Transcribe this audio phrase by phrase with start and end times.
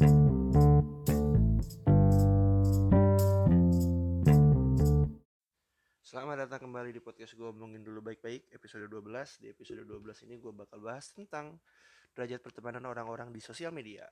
[0.00, 0.16] Selamat
[6.48, 10.56] datang kembali di podcast gue omongin dulu baik-baik episode 12 Di episode 12 ini gue
[10.56, 11.60] bakal bahas tentang
[12.16, 14.08] derajat pertemanan orang-orang di sosial media.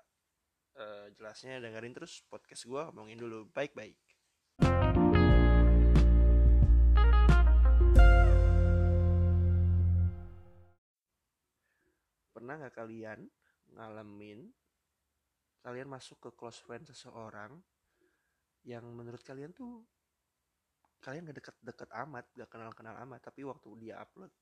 [0.76, 3.96] Eh, Jelasnya dengerin terus podcast gue omongin dulu baik-baik.
[12.36, 13.24] Pernah gak kalian
[13.72, 14.52] ngalamin
[15.68, 17.52] Kalian masuk ke close friend seseorang
[18.64, 19.84] Yang menurut kalian tuh
[21.04, 24.32] kalian gak deket-deket amat, gak kenal-kenal amat, tapi waktu dia upload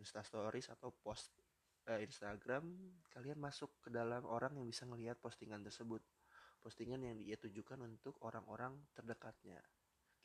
[0.00, 1.30] Insta Stories atau post
[1.86, 2.66] eh, Instagram,
[3.14, 6.02] kalian masuk ke dalam orang yang bisa ngelihat postingan tersebut,
[6.58, 9.62] postingan yang dia tujukan untuk orang-orang terdekatnya,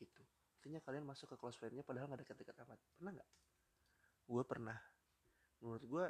[0.02, 0.24] gitu.
[0.58, 3.30] Artinya kalian masuk ke close friendnya padahal gak deket-deket amat, pernah nggak?
[4.26, 4.78] Gue pernah.
[5.62, 6.06] Menurut gue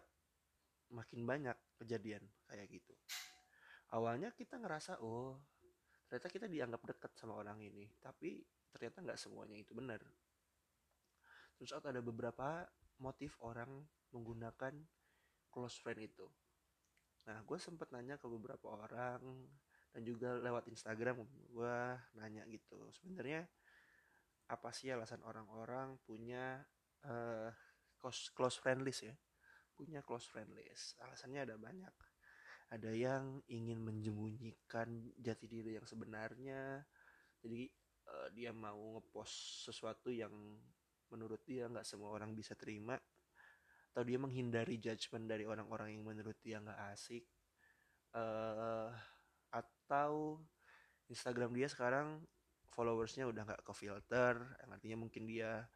[0.95, 2.95] makin banyak kejadian kayak gitu.
[3.91, 5.35] Awalnya kita ngerasa oh
[6.07, 9.99] ternyata kita dianggap deket sama orang ini, tapi ternyata nggak semuanya itu benar.
[11.59, 12.67] Terus ada beberapa
[12.99, 13.70] motif orang
[14.11, 14.75] menggunakan
[15.51, 16.27] close friend itu.
[17.27, 19.21] Nah, gue sempet nanya ke beberapa orang
[19.91, 21.77] dan juga lewat Instagram gue
[22.17, 22.79] nanya gitu.
[22.95, 23.45] Sebenarnya
[24.51, 26.63] apa sih alasan orang-orang punya
[27.07, 27.51] uh,
[27.99, 29.15] close, close friend list ya?
[29.76, 30.98] Punya close friend list.
[31.03, 32.10] Alasannya ada banyak.
[32.71, 36.79] Ada yang ingin menyembunyikan jati diri yang sebenarnya.
[37.43, 37.67] Jadi
[38.07, 40.31] uh, dia mau ngepost sesuatu yang
[41.11, 42.95] menurut dia nggak semua orang bisa terima
[43.91, 47.27] atau dia menghindari judgement dari orang-orang yang menurut dia nggak asik
[48.15, 48.87] uh,
[49.51, 50.39] atau
[51.11, 52.23] Instagram dia sekarang
[52.71, 54.39] followersnya udah nggak ke filter
[54.71, 55.67] artinya mungkin dia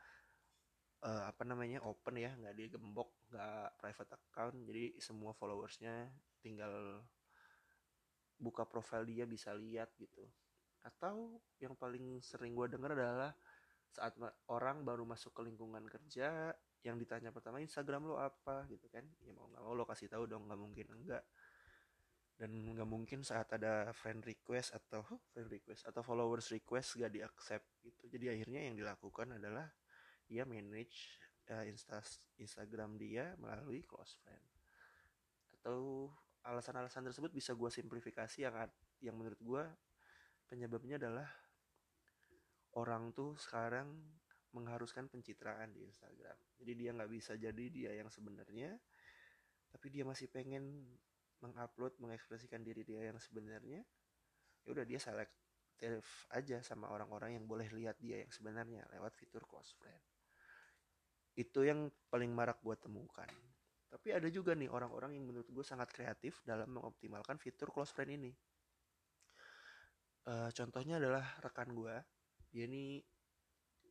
[1.03, 4.55] uh, apa namanya open ya nggak dia gembok nggak private account.
[4.63, 6.07] Jadi semua followersnya
[6.39, 7.03] tinggal
[8.39, 10.23] buka profil dia bisa lihat gitu.
[10.85, 13.33] Atau yang paling sering gue dengar adalah
[13.89, 14.13] saat
[14.51, 16.51] orang baru masuk ke lingkungan kerja
[16.85, 18.69] yang ditanya pertama Instagram lo apa?
[18.69, 19.03] Gitu kan.
[19.25, 21.25] Ya mau nggak mau lo kasih tahu dong nggak mungkin enggak.
[22.35, 25.01] Dan nggak mungkin saat ada friend request atau
[25.31, 28.11] friend request atau followers request gak di accept gitu.
[28.11, 29.71] Jadi akhirnya yang dilakukan adalah
[30.25, 31.21] dia manage
[31.53, 32.01] uh, insta
[32.41, 34.45] Instagram dia melalui close friend
[35.61, 36.09] atau
[36.45, 38.53] alasan-alasan tersebut bisa gue simplifikasi yang
[39.01, 39.63] yang menurut gue
[40.45, 41.25] penyebabnya adalah
[42.77, 43.89] orang tuh sekarang
[44.55, 46.37] mengharuskan pencitraan di Instagram.
[46.55, 48.71] Jadi dia nggak bisa jadi dia yang sebenarnya,
[49.67, 50.87] tapi dia masih pengen
[51.43, 53.83] mengupload, mengekspresikan diri dia yang sebenarnya.
[54.63, 59.43] Ya udah dia selektif aja sama orang-orang yang boleh lihat dia yang sebenarnya lewat fitur
[59.43, 60.14] close friend.
[61.35, 63.27] Itu yang paling marak gue temukan.
[63.91, 68.11] Tapi ada juga nih orang-orang yang menurut gue sangat kreatif dalam mengoptimalkan fitur close friend
[68.15, 68.31] ini.
[70.25, 71.95] Uh, contohnya adalah rekan gue
[72.49, 73.03] dia ini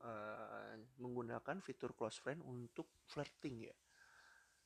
[0.01, 3.77] uh, menggunakan fitur close friend untuk flirting ya.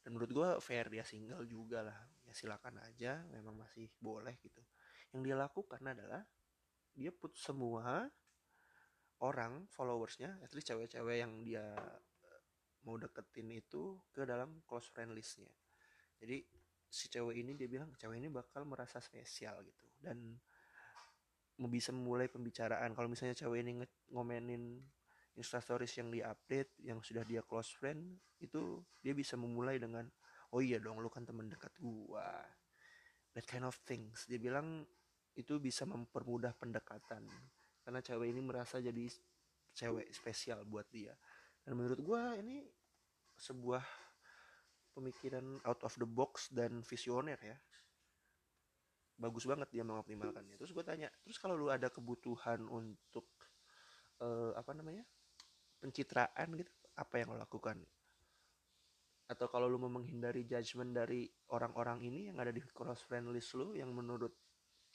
[0.03, 1.99] Dan menurut gue fair dia single juga lah.
[2.23, 4.63] Ya silakan aja memang masih boleh gitu.
[5.11, 6.23] Yang dia lakukan adalah
[6.95, 8.07] dia put semua
[9.19, 11.99] orang followersnya at least cewek-cewek yang dia eh,
[12.87, 15.51] mau deketin itu ke dalam close friend listnya.
[16.19, 16.45] Jadi
[16.89, 19.87] si cewek ini dia bilang cewek ini bakal merasa spesial gitu.
[19.99, 20.39] Dan
[21.67, 22.95] bisa memulai pembicaraan.
[22.95, 23.83] Kalau misalnya cewek ini
[24.15, 24.79] ngomenin
[25.35, 30.07] instastories yang di update yang sudah dia close friend itu dia bisa memulai dengan
[30.55, 32.47] oh iya dong lu kan teman dekat gua.
[33.35, 34.27] That kind of things.
[34.31, 34.87] Dia bilang
[35.35, 37.27] itu bisa mempermudah pendekatan.
[37.83, 39.07] Karena cewek ini merasa jadi
[39.75, 41.15] cewek spesial buat dia
[41.69, 42.65] dan menurut gua ini
[43.37, 43.85] sebuah
[44.97, 47.61] pemikiran out of the box dan visioner ya.
[49.21, 50.57] Bagus banget dia mengoptimalkannya.
[50.57, 53.29] Terus gue tanya terus kalau lu ada kebutuhan untuk
[54.25, 55.05] uh, apa namanya
[55.77, 57.79] pencitraan gitu apa yang lo lakukan?
[59.29, 63.53] Atau kalau lu mau menghindari judgement dari orang-orang ini yang ada di cross friend list
[63.61, 64.33] lu yang menurut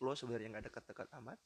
[0.02, 1.38] lo sebenarnya nggak dekat-dekat amat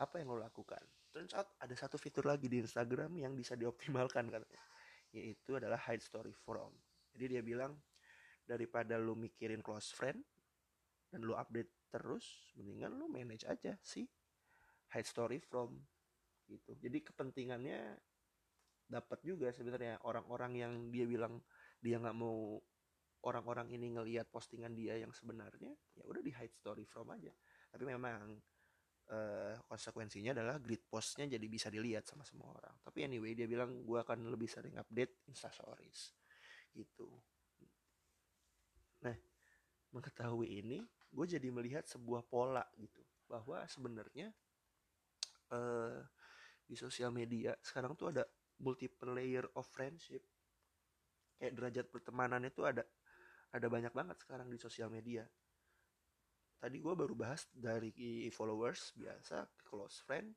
[0.00, 0.80] apa yang lo lakukan?
[1.12, 4.62] Turns out ada satu fitur lagi di Instagram yang bisa dioptimalkan katanya
[5.10, 6.70] yaitu adalah hide story from.
[7.14, 7.74] Jadi dia bilang
[8.46, 10.22] daripada lu mikirin close friend
[11.10, 14.06] dan lu update terus mendingan lu manage aja sih
[14.94, 15.78] hide story from.
[16.46, 16.78] Gitu.
[16.78, 17.98] Jadi kepentingannya
[18.90, 20.02] dapat juga sebenarnya.
[20.06, 21.42] Orang-orang yang dia bilang
[21.82, 22.58] dia nggak mau
[23.26, 27.34] orang-orang ini ngelihat postingan dia yang sebenarnya ya udah di hide story from aja.
[27.70, 28.38] Tapi memang
[29.10, 32.74] uh, konsekuensinya adalah grid postnya jadi bisa dilihat sama semua orang.
[32.82, 36.14] Tapi anyway dia bilang gue akan lebih sering update insta stories.
[36.70, 37.08] Gitu.
[39.04, 39.16] Nah
[39.90, 40.78] mengetahui ini
[41.10, 44.30] gue jadi melihat sebuah pola gitu bahwa sebenarnya
[45.50, 45.98] uh,
[46.62, 48.22] di sosial media sekarang tuh ada
[48.62, 50.22] multiple layer of friendship.
[51.40, 52.86] Kayak derajat pertemanan itu ada
[53.50, 55.26] ada banyak banget sekarang di sosial media
[56.60, 57.88] tadi gue baru bahas dari
[58.28, 60.28] followers biasa close friend.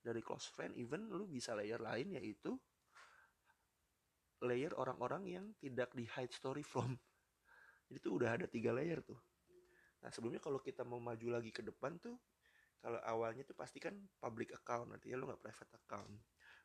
[0.00, 2.56] Dari close friend even lu bisa layer lain yaitu
[4.44, 6.96] layer orang-orang yang tidak di hide story from.
[7.88, 9.18] Jadi tuh udah ada tiga layer tuh.
[10.00, 12.16] Nah sebelumnya kalau kita mau maju lagi ke depan tuh
[12.80, 16.12] kalau awalnya tuh pasti kan public account artinya lu nggak private account.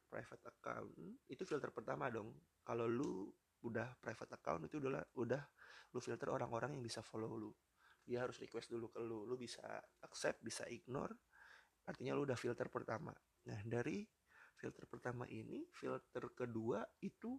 [0.08, 0.92] Private account
[1.28, 2.32] itu filter pertama dong.
[2.64, 3.28] Kalau lu
[3.68, 5.44] udah private account itu udah udah
[5.92, 7.52] lu filter orang-orang yang bisa follow lu
[8.06, 9.66] dia harus request dulu ke lu lu bisa
[10.06, 11.18] accept bisa ignore.
[11.90, 13.12] Artinya lu udah filter pertama.
[13.50, 14.06] Nah dari
[14.56, 17.34] filter pertama ini filter kedua itu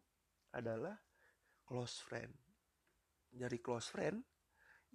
[0.53, 0.99] adalah
[1.63, 2.35] close friend.
[3.31, 4.19] Dari close friend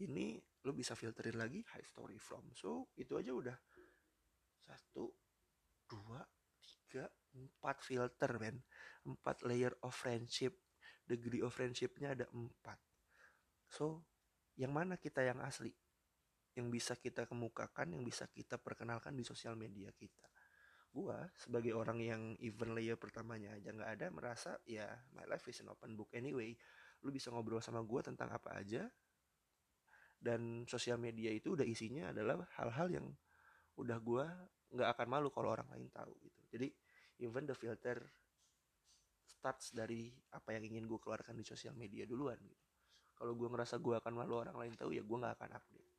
[0.03, 0.35] ini
[0.67, 2.51] lu bisa filterin lagi high story from.
[2.51, 3.57] So itu aja udah.
[4.61, 5.07] Satu
[5.87, 6.21] dua
[6.59, 8.59] tiga empat filter men.
[9.07, 10.59] Empat layer of friendship.
[11.01, 12.79] Degree of friendshipnya ada empat.
[13.67, 14.05] So
[14.59, 15.71] yang mana kita yang asli?
[16.51, 20.27] Yang bisa kita kemukakan yang bisa kita perkenalkan di sosial media kita.
[20.91, 25.63] Gua sebagai orang yang even layer pertamanya aja nggak ada merasa ya my life is
[25.63, 26.51] an open book anyway.
[27.07, 28.83] Lu bisa ngobrol sama gua tentang apa aja
[30.21, 33.07] dan sosial media itu udah isinya adalah hal-hal yang
[33.79, 34.27] udah gua
[34.75, 36.41] nggak akan malu kalau orang lain tahu gitu.
[36.51, 36.67] Jadi
[37.23, 38.03] even the filter
[39.23, 42.70] starts dari apa yang ingin gue keluarkan di sosial media duluan gitu
[43.21, 45.93] kalau gue ngerasa gue akan malu orang lain tahu ya gue nggak akan update.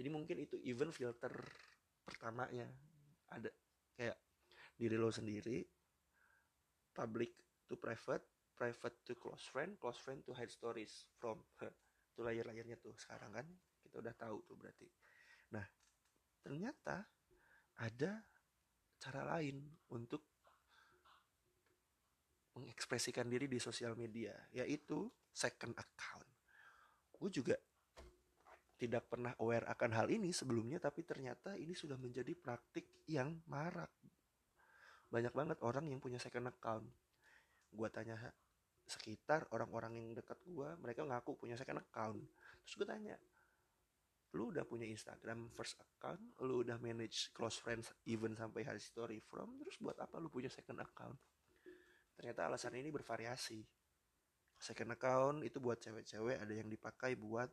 [0.00, 1.36] Jadi mungkin itu even filter
[2.00, 2.64] pertamanya.
[3.28, 3.52] Ada
[3.92, 4.16] kayak
[4.80, 5.60] diri lo sendiri
[6.96, 7.36] public
[7.68, 8.24] to private
[8.56, 13.44] private to close friend close friend to hide stories from itu layar-layarnya tuh sekarang kan
[13.84, 14.88] kita udah tahu tuh berarti.
[15.52, 15.64] Nah
[16.40, 17.04] ternyata
[17.76, 18.24] ada
[18.96, 19.60] cara lain
[19.92, 20.24] untuk
[22.56, 25.04] mengekspresikan diri di sosial media yaitu
[25.36, 26.24] second account.
[27.12, 27.56] Gue juga
[28.76, 33.92] tidak pernah aware akan hal ini sebelumnya tapi ternyata ini sudah menjadi praktik yang marak.
[35.12, 36.88] Banyak banget orang yang punya second account.
[37.68, 38.16] Gue tanya
[38.86, 42.20] sekitar orang-orang yang dekat gue mereka ngaku punya second account.
[42.64, 43.16] Terus gue tanya
[44.36, 46.20] lu udah punya Instagram first account?
[46.44, 49.56] Lu udah manage close friends even sampai hari story from?
[49.64, 51.16] Terus buat apa lu punya second account?
[52.16, 53.75] Ternyata alasan ini bervariasi
[54.56, 57.48] second account itu buat cewek-cewek ada yang dipakai buat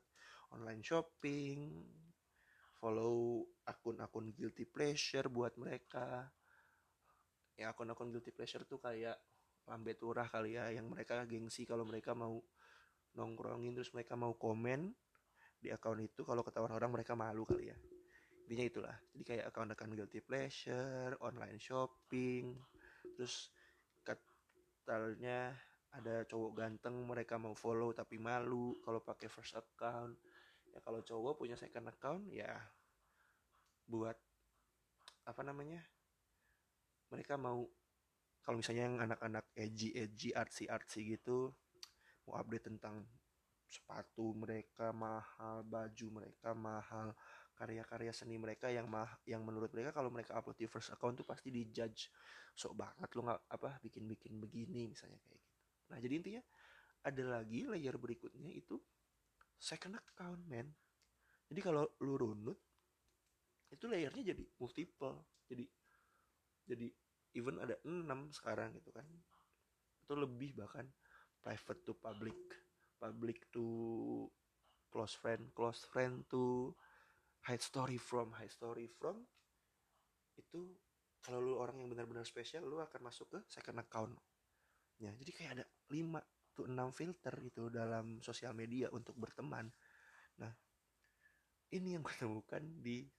[0.55, 1.83] online shopping,
[2.79, 6.31] follow akun-akun guilty pleasure buat mereka.
[7.59, 9.17] Ya akun-akun guilty pleasure tuh kayak
[9.67, 12.43] lambe turah kali ya yang mereka gengsi kalau mereka mau
[13.15, 14.91] nongkrongin terus mereka mau komen
[15.63, 17.77] di akun itu kalau ketahuan orang mereka malu kali ya
[18.43, 22.59] intinya itulah jadi kayak akun-akun guilty pleasure online shopping
[23.15, 23.55] terus
[24.03, 25.55] katanya
[25.93, 30.17] ada cowok ganteng mereka mau follow tapi malu kalau pakai first account.
[30.73, 32.49] Ya kalau cowok punya second account ya
[33.85, 34.17] buat
[35.23, 35.85] apa namanya
[37.13, 37.61] mereka mau
[38.41, 41.53] kalau misalnya yang anak-anak edgy edgy artsy artsy gitu
[42.25, 43.05] mau update tentang
[43.69, 47.13] sepatu mereka mahal baju mereka mahal
[47.53, 51.27] karya-karya seni mereka yang mah yang menurut mereka kalau mereka upload di first account tuh
[51.27, 52.09] pasti dijudge.
[52.57, 55.52] Sok banget lo nggak apa bikin-bikin begini misalnya kayak gitu
[55.91, 56.43] nah jadi intinya
[57.03, 58.79] ada lagi layer berikutnya itu
[59.59, 60.71] second account man
[61.53, 62.57] jadi kalau lu runut
[63.73, 65.21] itu layernya jadi multiple.
[65.49, 65.65] Jadi
[66.63, 66.87] jadi
[67.37, 69.05] even ada 6 sekarang gitu kan.
[70.05, 70.85] Itu lebih bahkan
[71.41, 72.37] private to public
[73.01, 73.65] public to
[74.87, 76.71] close friend close friend to
[77.43, 79.25] hide story from hide story from.
[80.37, 80.77] Itu
[81.21, 84.17] kalau lu orang yang benar-benar spesial lu akan masuk ke second account
[85.01, 86.21] ya jadi kayak ada 5
[86.53, 89.73] tuh enam filter gitu dalam sosial media untuk berteman.
[90.37, 90.53] Nah
[91.73, 93.09] ini yang gue temukan di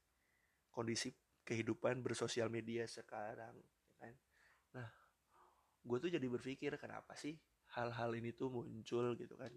[0.70, 1.10] kondisi
[1.42, 4.14] kehidupan bersosial media sekarang ya kan?
[4.78, 4.88] Nah
[5.84, 7.34] gue tuh jadi berpikir kenapa sih
[7.74, 9.50] hal-hal ini tuh muncul gitu kan?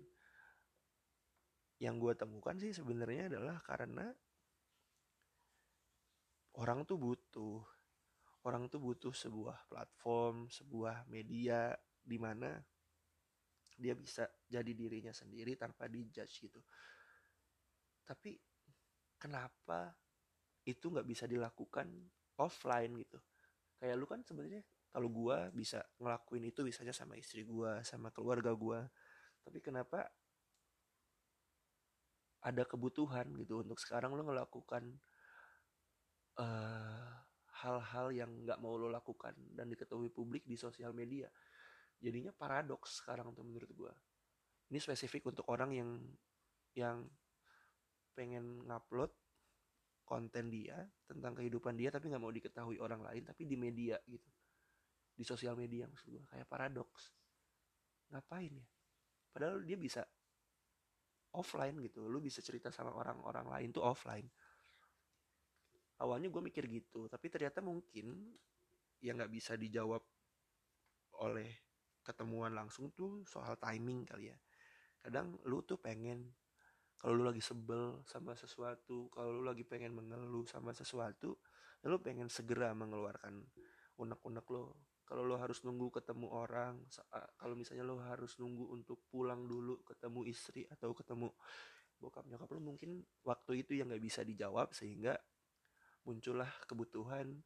[1.78, 4.10] Yang gue temukan sih sebenarnya adalah karena
[6.58, 7.62] orang tuh butuh
[8.50, 12.56] orang tuh butuh sebuah platform sebuah media di mana
[13.78, 16.64] dia bisa jadi dirinya sendiri tanpa dijudge gitu.
[18.08, 18.40] Tapi
[19.20, 19.92] kenapa
[20.64, 21.92] itu nggak bisa dilakukan
[22.40, 23.20] offline gitu?
[23.78, 28.50] Kayak lu kan sebenarnya kalau gua bisa ngelakuin itu bisanya sama istri gua sama keluarga
[28.56, 28.88] gua.
[29.44, 30.08] Tapi kenapa
[32.42, 34.96] ada kebutuhan gitu untuk sekarang lo ngelakukan
[36.40, 37.12] uh,
[37.62, 41.28] hal-hal yang nggak mau lo lakukan dan diketahui publik di sosial media
[41.98, 43.94] jadinya paradoks sekarang tuh menurut gue
[44.68, 45.90] ini spesifik untuk orang yang
[46.76, 47.08] yang
[48.12, 49.14] pengen ngupload
[50.08, 54.32] konten dia tentang kehidupan dia tapi nggak mau diketahui orang lain tapi di media gitu.
[55.18, 57.12] Di sosial media maksud gue kayak paradoks.
[58.12, 58.68] Ngapain ya?
[59.32, 60.02] Padahal dia bisa
[61.36, 64.26] offline gitu lu bisa cerita sama orang-orang lain tuh offline.
[66.00, 68.32] Awalnya gue mikir gitu tapi ternyata mungkin
[69.04, 70.02] yang nggak bisa dijawab
[71.22, 71.67] oleh
[72.08, 74.38] ketemuan langsung tuh soal timing kali ya.
[75.04, 76.32] Kadang lu tuh pengen
[76.96, 81.36] kalau lu lagi sebel sama sesuatu kalau lu lagi pengen mengeluh sama sesuatu
[81.86, 83.44] lu pengen segera mengeluarkan
[84.00, 84.80] unek-unek lo.
[85.08, 86.84] Kalau lo harus nunggu ketemu orang
[87.40, 91.32] kalau misalnya lo harus nunggu untuk pulang dulu ketemu istri atau ketemu
[91.98, 95.18] bokap nyokap lo mungkin waktu itu yang nggak bisa dijawab sehingga
[96.06, 97.42] muncullah kebutuhan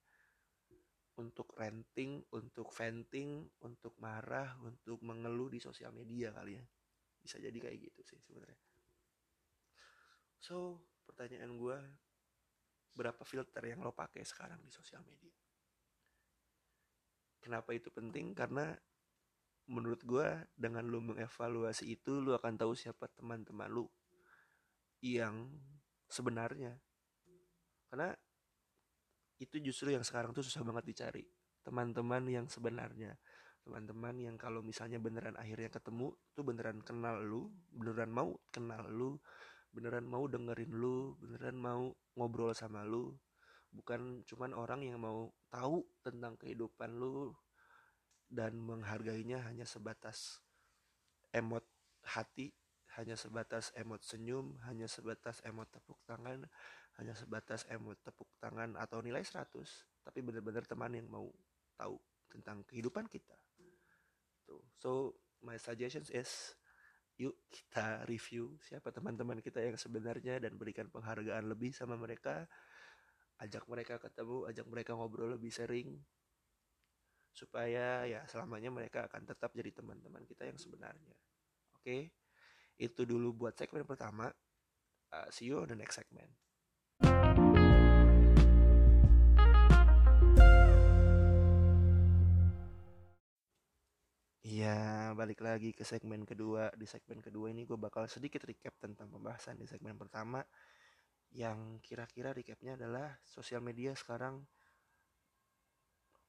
[1.21, 6.65] untuk renting, untuk venting, untuk marah, untuk mengeluh di sosial media kali ya.
[7.21, 8.57] Bisa jadi kayak gitu sih sebenarnya.
[10.41, 11.77] So, pertanyaan gue,
[12.97, 15.37] berapa filter yang lo pakai sekarang di sosial media?
[17.37, 18.33] Kenapa itu penting?
[18.33, 18.73] Karena
[19.69, 23.85] menurut gue dengan lu mengevaluasi itu lu akan tahu siapa teman-teman lu
[25.01, 25.49] yang
[26.09, 26.77] sebenarnya.
[27.89, 28.13] Karena
[29.41, 31.25] itu justru yang sekarang tuh susah banget dicari.
[31.65, 33.17] Teman-teman yang sebenarnya.
[33.65, 39.17] Teman-teman yang kalau misalnya beneran akhirnya ketemu tuh beneran kenal lu, beneran mau kenal lu,
[39.73, 43.13] beneran mau dengerin lu, beneran mau ngobrol sama lu,
[43.71, 47.31] bukan cuman orang yang mau tahu tentang kehidupan lu
[48.27, 50.43] dan menghargainya hanya sebatas
[51.31, 51.63] emot
[52.03, 52.51] hati
[52.99, 56.43] hanya sebatas emot senyum hanya sebatas emot tepuk tangan
[56.99, 59.47] hanya sebatas emot tepuk tangan atau nilai 100
[60.01, 61.29] tapi benar-benar teman yang mau
[61.77, 61.95] tahu
[62.27, 63.37] tentang kehidupan kita.
[64.43, 64.63] Tuh.
[64.81, 64.91] So
[65.45, 66.57] my suggestions is
[67.19, 72.49] yuk kita review siapa teman-teman kita yang sebenarnya dan berikan penghargaan lebih sama mereka.
[73.41, 75.97] Ajak mereka ketemu ajak mereka ngobrol lebih sering
[77.31, 81.15] supaya ya selamanya mereka akan tetap jadi teman-teman kita yang sebenarnya.
[81.73, 81.81] Oke?
[81.81, 82.03] Okay?
[82.81, 84.33] itu dulu buat segmen pertama.
[85.11, 86.31] Uh, see you on the next segment
[94.61, 96.69] Iya, balik lagi ke segmen kedua.
[96.77, 100.37] Di segmen kedua ini gue bakal sedikit recap tentang pembahasan di segmen pertama.
[101.33, 104.45] Yang kira-kira recapnya adalah sosial media sekarang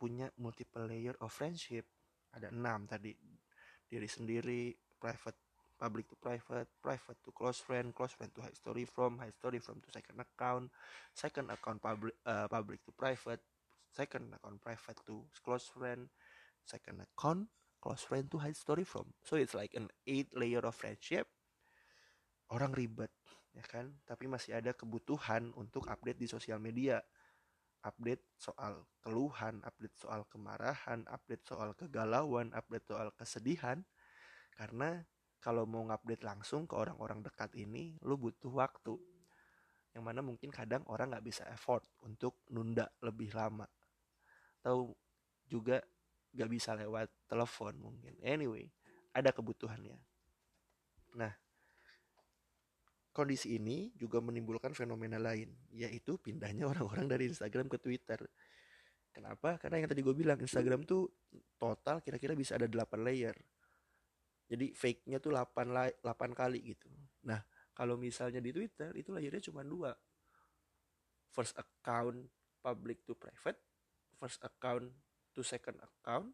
[0.01, 1.85] punya multiple layer of friendship.
[2.33, 3.13] Ada enam tadi.
[3.85, 5.37] Diri sendiri private
[5.77, 9.59] public to private private to close friend close friend to high story from high story
[9.59, 10.71] from to second account
[11.11, 13.43] second account public uh, public to private
[13.91, 16.07] second account private to close friend
[16.63, 17.51] second account
[17.83, 19.11] close friend to high story from.
[19.27, 21.27] So it's like an eight layer of friendship.
[22.47, 23.11] Orang ribet
[23.53, 23.91] ya kan?
[24.07, 27.03] Tapi masih ada kebutuhan untuk update di sosial media.
[27.83, 33.83] Update soal keluhan update soal kemarahan update soal kegalauan update soal kesedihan.
[34.55, 35.03] Karena
[35.43, 38.95] kalau mau ngupdate langsung ke orang-orang dekat ini lu butuh waktu.
[39.93, 43.67] Yang mana mungkin kadang orang nggak bisa effort untuk nunda lebih lama.
[44.63, 44.95] Atau
[45.51, 45.83] juga
[46.33, 48.69] nggak bisa lewat telepon mungkin anyway
[49.13, 49.97] ada kebutuhannya
[51.17, 51.33] nah
[53.13, 58.17] Kondisi ini juga menimbulkan fenomena lain, yaitu pindahnya orang-orang dari Instagram ke Twitter.
[59.13, 59.61] Kenapa?
[59.61, 61.13] Karena yang tadi gue bilang, Instagram tuh
[61.61, 63.37] total kira-kira bisa ada 8 layer.
[64.49, 66.89] Jadi fake-nya tuh 8, 8 kali gitu.
[67.29, 67.45] Nah,
[67.77, 69.93] kalau misalnya di Twitter, itu layernya cuma dua.
[71.37, 72.33] First account
[72.65, 73.61] public to private,
[74.17, 74.89] first account
[75.33, 76.31] to second account,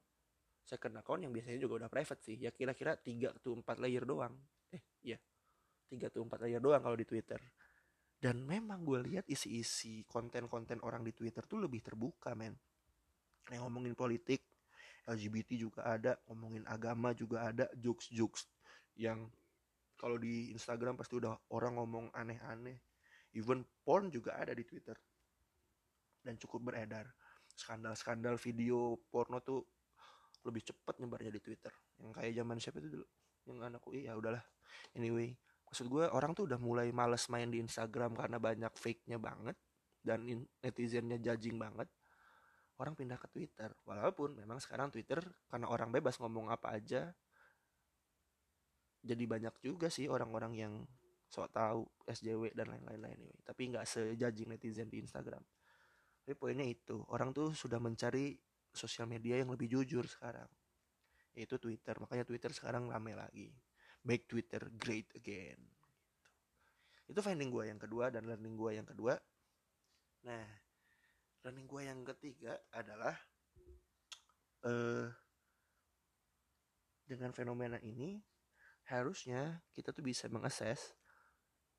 [0.67, 2.37] second account yang biasanya juga udah private sih.
[2.39, 4.35] Ya kira-kira 3 to 4 layer doang.
[4.75, 5.19] Eh, iya.
[5.89, 7.41] 3 atau 4 layar doang kalau di Twitter
[8.19, 12.59] dan memang gue lihat isi-isi konten-konten orang di Twitter tuh lebih terbuka men
[13.49, 14.43] yang ngomongin politik
[15.07, 18.51] LGBT juga ada ngomongin agama juga ada jokes-jokes
[18.99, 19.31] yang
[19.95, 22.83] kalau di Instagram pasti udah orang ngomong aneh-aneh
[23.39, 24.99] even porn juga ada di Twitter
[26.27, 27.07] dan cukup beredar
[27.59, 29.67] skandal-skandal video porno tuh
[30.47, 31.75] lebih cepat nyebarnya di Twitter.
[31.99, 33.07] Yang kayak zaman siapa itu dulu?
[33.51, 34.45] Yang anak UI ya udahlah.
[34.95, 35.35] Anyway
[35.69, 39.59] maksud gue orang tuh udah mulai males main di Instagram karena banyak fake-nya banget
[40.01, 40.25] dan
[40.63, 41.91] netizennya judging banget.
[42.79, 43.75] Orang pindah ke Twitter.
[43.85, 45.19] Walaupun memang sekarang Twitter
[45.51, 47.11] karena orang bebas ngomong apa aja
[49.03, 50.75] jadi banyak juga sih orang-orang yang
[51.29, 55.45] sok tahu SJW dan lain-lain lain tapi nggak sejajing netizen di Instagram
[56.29, 58.37] tapi poinnya itu orang tuh sudah mencari
[58.69, 60.45] sosial media yang lebih jujur sekarang.
[61.33, 61.97] Yaitu Twitter.
[61.97, 63.49] Makanya Twitter sekarang rame lagi.
[64.05, 65.57] Make Twitter great again.
[65.57, 67.17] Gitu.
[67.17, 69.17] itu finding gue yang kedua dan learning gue yang kedua.
[70.29, 70.45] Nah
[71.49, 73.17] learning gue yang ketiga adalah
[74.69, 75.09] uh,
[77.09, 78.21] dengan fenomena ini
[78.85, 80.93] harusnya kita tuh bisa mengakses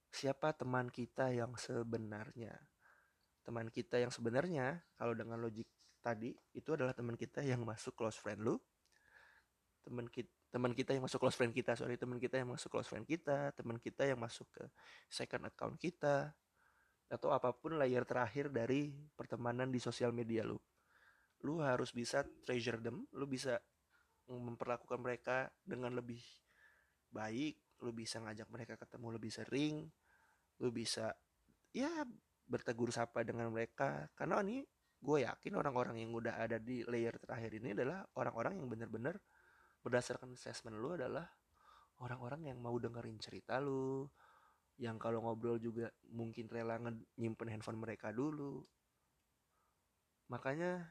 [0.09, 2.68] siapa teman kita yang sebenarnya.
[3.43, 5.65] Teman kita yang sebenarnya, kalau dengan logik
[5.99, 8.55] tadi, itu adalah teman kita yang masuk close friend lu.
[9.83, 12.89] Teman kita teman kita yang masuk close friend kita, sorry, teman kita yang masuk close
[12.89, 14.65] friend kita, teman kita yang masuk ke
[15.05, 16.33] second account kita,
[17.09, 20.57] atau apa pun layer terakhir dari pertemanan di sosial media lu.
[21.45, 23.61] Lu harus bisa treasure them, lu bisa
[24.29, 26.21] memperlakukan mereka dengan lebih
[27.09, 29.75] baik, lu bisa ngajak mereka ketemu lebih sering,
[30.61, 31.13] lu bisa
[31.73, 32.05] ya
[32.49, 34.09] bertegur sapa dengan mereka.
[34.17, 34.65] Karena ini
[34.99, 39.15] gue yakin orang-orang yang udah ada di layer terakhir ini adalah orang-orang yang benar-benar
[39.79, 41.23] berdasarkan assessment lu adalah
[42.03, 44.03] orang-orang yang mau dengerin cerita lu
[44.75, 46.79] yang kalau ngobrol juga mungkin rela
[47.15, 48.63] nyimpen handphone mereka dulu.
[50.31, 50.89] Makanya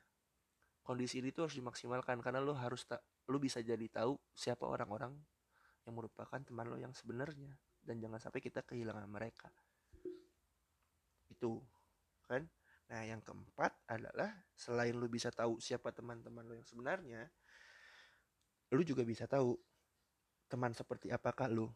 [0.84, 5.12] kondisi ini tuh harus dimaksimalkan karena lu harus tak lu bisa jadi tahu siapa orang-orang
[5.84, 7.56] yang merupakan teman lo yang sebenarnya.
[7.80, 9.48] Dan jangan sampai kita kehilangan mereka
[11.28, 11.60] itu
[12.28, 12.44] kan?
[12.88, 17.28] Nah yang keempat adalah selain lu bisa tahu siapa teman-teman lo yang sebenarnya
[18.72, 19.56] lu juga bisa tahu
[20.48, 21.68] teman seperti apakah lu.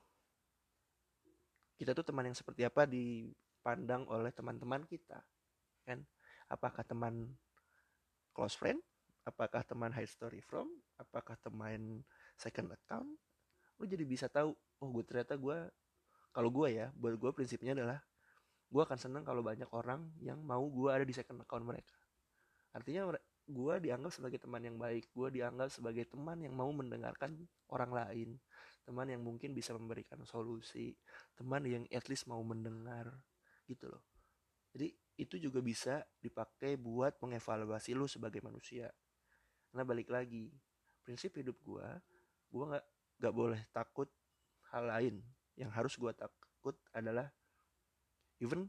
[1.77, 5.21] Kita tuh teman yang seperti apa dipandang oleh teman-teman kita
[5.85, 6.01] kan?
[6.49, 7.33] Apakah teman
[8.37, 8.81] close friend?
[9.23, 10.69] Apakah teman high story from?
[10.99, 12.03] Apakah teman
[12.37, 13.09] second account?
[13.81, 15.59] Lu jadi bisa tahu oh gue ternyata gue
[16.35, 18.03] kalau gue ya buat gue prinsipnya adalah
[18.73, 21.93] gue akan seneng kalau banyak orang yang mau gue ada di second account mereka.
[22.73, 23.13] Artinya
[23.45, 27.37] gue dianggap sebagai teman yang baik gue dianggap sebagai teman yang mau mendengarkan
[27.69, 28.31] orang lain
[28.83, 30.95] teman yang mungkin bisa memberikan solusi
[31.39, 33.11] teman yang at least mau mendengar
[33.71, 34.03] gitu loh.
[34.75, 38.91] Jadi itu juga bisa dipakai buat mengevaluasi lu sebagai manusia.
[39.71, 40.51] Karena balik lagi
[41.05, 41.87] prinsip hidup gue
[42.53, 42.87] gue nggak
[43.23, 44.09] nggak boleh takut
[44.73, 45.21] hal lain.
[45.55, 47.29] Yang harus gue takut adalah
[48.43, 48.67] even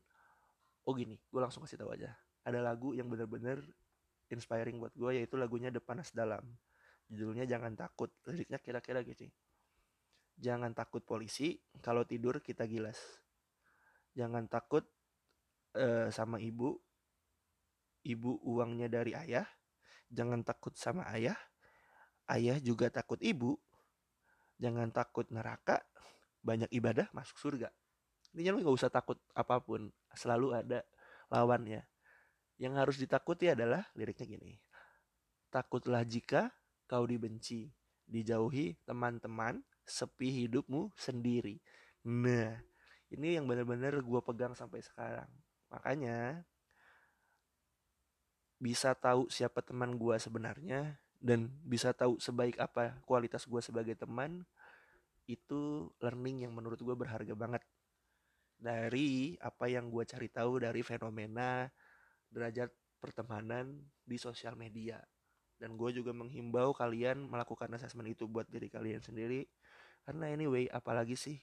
[0.86, 2.14] oh gini gue langsung kasih tahu aja.
[2.46, 3.60] Ada lagu yang bener-bener
[4.30, 6.44] inspiring buat gue yaitu lagunya The Panas Dalam.
[7.10, 8.14] Judulnya jangan takut.
[8.30, 9.28] Liriknya kira-kira gitu.
[10.38, 13.00] Jangan takut polisi kalau tidur kita gilas.
[14.14, 14.86] Jangan takut
[15.78, 16.78] uh, sama ibu.
[18.04, 19.48] Ibu uangnya dari ayah.
[20.12, 21.38] Jangan takut sama ayah.
[22.28, 23.56] Ayah juga takut ibu.
[24.60, 25.80] Jangan takut neraka.
[26.44, 27.72] Banyak ibadah masuk surga
[28.34, 30.82] intinya lu nggak usah takut apa pun selalu ada
[31.30, 31.86] lawannya.
[32.58, 34.58] Yang harus ditakuti adalah liriknya gini.
[35.54, 36.50] Takutlah jika
[36.89, 37.69] kau dibenci
[38.10, 41.62] dijauhi teman-teman sepi hidupmu sendiri.
[42.10, 42.58] Nah
[43.13, 45.30] ini yang benar-benar gue pegang sampai sekarang.
[45.69, 46.41] Makanya
[48.58, 54.48] bisa tahu siapa teman gue sebenarnya dan bisa tahu sebaik apa kualitas gue sebagai teman
[55.28, 57.63] itu learning yang menurut gue berharga banget
[58.63, 61.67] dari apa yang gue cari tahu dari fenomena
[62.32, 62.71] derajat
[63.04, 65.04] pertemanan di sosial media.
[65.60, 69.43] Dan gue juga menghimbau kalian melakukan assessment itu buat diri kalian sendiri.
[70.08, 71.36] Karena anyway apalagi sih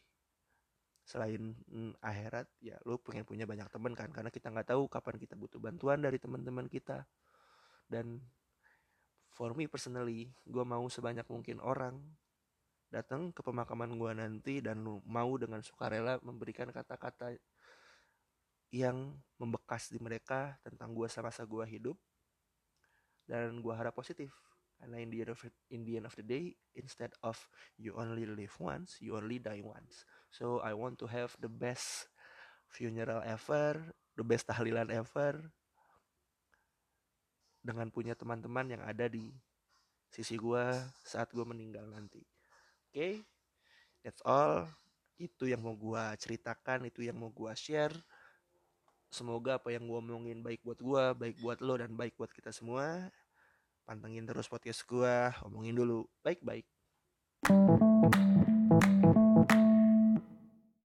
[1.04, 4.08] selain mm, akhirat ya lo pengen punya banyak teman kan?
[4.08, 7.04] Karena kita nggak tahu kapan kita butuh bantuan dari teman-teman kita.
[7.84, 8.24] Dan
[9.28, 12.00] for me personally gue mau sebanyak mungkin orang
[12.90, 17.38] datang ke pemakaman gue nanti dan mau dengan sukarela memberikan kata-kata
[18.74, 21.98] yang membekas di mereka tentang gue semasa gue hidup
[23.30, 24.34] dan gue harap positif.
[24.80, 27.36] Karena in the, end of, in the end of the day instead of
[27.76, 30.08] you only live once you only die once.
[30.32, 32.08] So I want to have the best
[32.70, 33.76] funeral ever
[34.16, 35.36] the best tahlilan ever
[37.60, 39.30] dengan punya teman-teman yang ada di
[40.08, 40.64] sisi gue
[41.04, 42.24] saat gue meninggal nanti
[42.90, 43.22] okay,
[44.02, 44.66] that's all.
[45.16, 47.94] Itu yang mau gue ceritakan itu yang mau gue share.
[49.10, 52.50] Semoga apa yang gue omongin baik buat gue baik buat lo dan baik buat kita
[52.50, 53.10] semua.
[53.86, 55.14] Pantengin terus podcast gue
[55.46, 56.06] omongin dulu.
[56.22, 56.66] Baik-baik